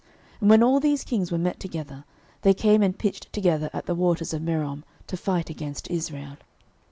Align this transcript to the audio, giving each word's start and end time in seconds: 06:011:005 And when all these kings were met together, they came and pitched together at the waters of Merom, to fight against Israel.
06:011:005 0.39 0.41
And 0.41 0.49
when 0.49 0.63
all 0.63 0.79
these 0.79 1.03
kings 1.03 1.31
were 1.31 1.37
met 1.37 1.59
together, 1.59 2.05
they 2.41 2.55
came 2.55 2.81
and 2.81 2.97
pitched 2.97 3.31
together 3.31 3.69
at 3.71 3.85
the 3.85 3.93
waters 3.93 4.33
of 4.33 4.41
Merom, 4.41 4.81
to 5.05 5.15
fight 5.15 5.51
against 5.51 5.91
Israel. 5.91 6.37